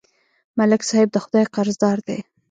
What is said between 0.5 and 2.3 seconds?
ملک صاحب د خدای قرضدار دی.